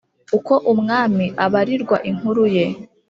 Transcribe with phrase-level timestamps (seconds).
[0.37, 2.65] uko umwami abarirwa inkuru ye